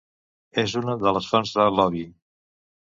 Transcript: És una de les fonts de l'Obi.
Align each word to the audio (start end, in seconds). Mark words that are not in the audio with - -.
És 0.61 0.73
una 0.81 0.95
de 1.03 1.15
les 1.19 1.31
fonts 1.35 1.55
de 1.61 1.71
l'Obi. 1.77 2.05